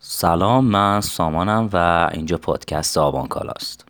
[0.00, 3.84] سلام من سامانم و اینجا پادکست آبان کالاست.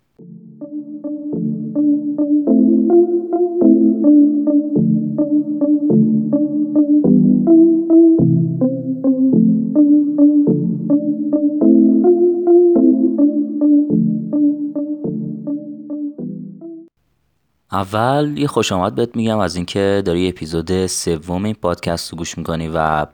[17.72, 22.38] اول یه خوش آمد بهت میگم از اینکه داری اپیزود سوم این پادکست رو گوش
[22.38, 23.06] می‌کنی و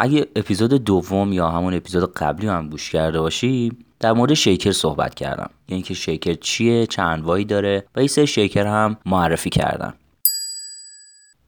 [0.00, 5.14] اگه اپیزود دوم یا همون اپیزود قبلی هم گوش کرده باشی در مورد شیکر صحبت
[5.14, 5.50] کردم.
[5.68, 9.94] یعنی که شیکر چیه چه انواعی داره و یه سری شیکر هم معرفی کردم.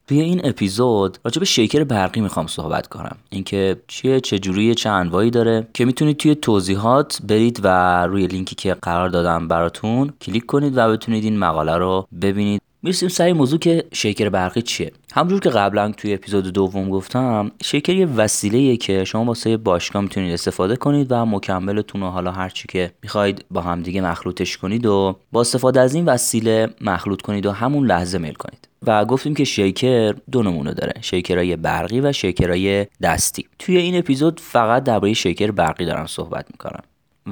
[0.08, 3.16] توی این اپیزود راجع به شیکر برقی می‌خوام صحبت کنم.
[3.30, 5.66] اینکه چیه چه جوریه چه انواعی داره.
[5.74, 10.92] که می‌تونید توی توضیحات برید و روی لینکی که قرار دادم براتون کلیک کنید و
[10.92, 12.62] بتونید این مقاله رو ببینید.
[12.84, 14.92] می‌رسیم سر موضوع که شیکر برقی چیه.
[15.12, 20.32] همونجور که قبلا توی اپیزود دوم گفتم شیکر یه وسیله که شما واسه باشگاه می‌تونید
[20.32, 25.40] استفاده کنید و مکملتون رو حالا هرچی که می‌خواید با همدیگه مخلوطش کنید و با
[25.40, 28.68] استفاده از این وسیله مخلوط کنید و همون لحظه میل کنید.
[28.86, 33.46] و گفتیم که شیکر دو نمونه داره شیکرهای برقی و شیکرهای دستی.
[33.58, 36.82] توی این اپیزود فقط درباره شیکر برقی دارم صحبت می‌کنم.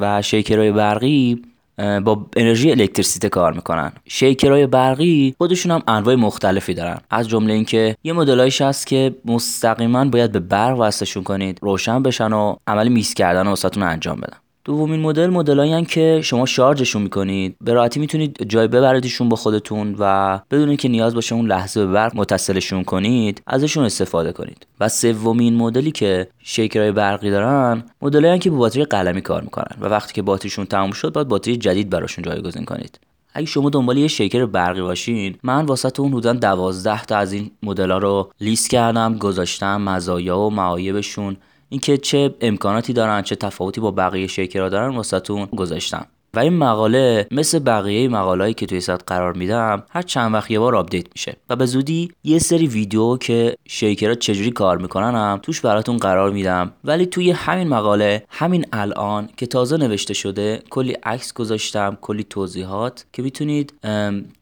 [0.00, 1.42] و شیکرهای برقی
[1.78, 3.92] با انرژی الکتریسیته کار می‌کنن.
[4.08, 7.00] شیکرهای برقی خودشون هم انواع مختلفی دارن.
[7.10, 12.32] از جمله اینکه یه مدلایش هست که مستقیما باید به برق وصلشون کنید روشن بشن
[12.32, 14.36] و عمل میس کردن واسهتون انجام بدن.
[14.64, 17.56] دومین مدل مدلایی که شما شارژشون می‌کنید.
[17.60, 21.92] به راحتی می‌تونید جای ببریدشون با خودتون و بدون که نیاز باشه اون لحظه به
[21.92, 24.66] برق متصلشون کنید ازشون استفاده کنید.
[24.80, 29.86] و سومین مدلی که شیکرهای برقی دارن مدلایی که با باتری قلمی کار می‌کنن و
[29.86, 33.00] وقتی که باتریشون تموم شد باید باتری جدید براشون جایگزین کنید.
[33.34, 37.50] اگه شما دنبال یه شیکر برقی باشین من واسه اون حدودا دوازده تا از این
[37.62, 41.36] مدل رو لیست کردم گذاشتم مزایا و معایبشون.
[41.72, 46.06] اینکه چه امکاناتی دارن چه تفاوتی با بقیه شیکرها دارن واسهتون گذاشتم.
[46.34, 50.58] و این مقاله مثل بقیه مقالهایی که توی سایت قرار میدم هر چند وقت یه
[50.58, 51.36] بار update میشه.
[51.50, 56.30] و به زودی یه سری ویدیو که شیکرها چجوری کار می‌کنن هم توش براتون قرار
[56.30, 56.72] میدم.
[56.84, 63.06] ولی توی همین مقاله همین الان که تازه نوشته شده کلی عکس گذاشتم کلی توضیحات
[63.12, 63.72] که می‌تونید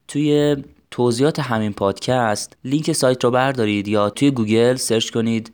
[0.09, 0.57] توی
[0.91, 5.53] توضیحات همین پادکست لینک سایت رو بردارید یا توی گوگل search کنید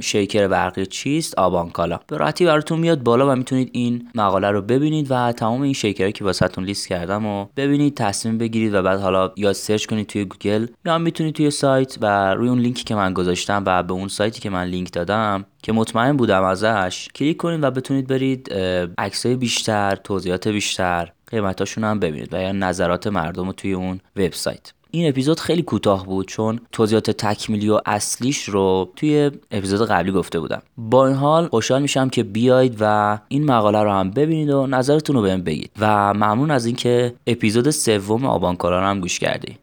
[0.00, 2.00] شیکر برقی چیست؟ آبانکالا.
[2.06, 6.12] به راحتی براتون میاد بالا و می‌تونید این مقاله رو ببینید و تمام این شیکرهایی
[6.12, 10.24] که واسهتون لیست کردم و ببینید تصمیم بگیرید و بعد حالا یا search کنید توی
[10.24, 14.08] گوگل یا می‌تونید توی سایت و روی اون لینکی که من گذاشتم و به اون
[14.08, 18.52] سایتی که من لینک دادم که مطمئن بودم ازش کلیک کنید و بتونید برید
[18.98, 24.72] عکسای بیشتر توضیحات بیشتر قیمتاشون هم ببینید و یا نظرات مردم رو توی اون وبسایت.
[24.90, 30.40] این اپیزود خیلی کوتاه بود چون توضیحات تکمیلی و اصلیش رو توی اپیزود قبلی گفته
[30.40, 30.62] بودم.
[30.76, 35.16] با این حال خوشحال میشم که بیاید و این مقاله رو هم ببینید و نظرتون
[35.16, 35.70] رو بهم بگید.
[35.80, 39.58] و ممنون از اینکه اپیزود سوم آبانکارا رو هم گوش کردید